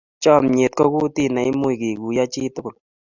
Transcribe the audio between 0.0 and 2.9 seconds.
Chamnyet ko kutit ne much kekuiyo chi tugul